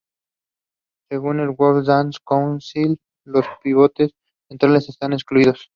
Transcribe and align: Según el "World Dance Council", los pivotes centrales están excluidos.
Según 1.11 1.41
el 1.41 1.49
"World 1.55 1.85
Dance 1.85 2.17
Council", 2.25 2.97
los 3.23 3.45
pivotes 3.61 4.09
centrales 4.49 4.89
están 4.89 5.13
excluidos. 5.13 5.69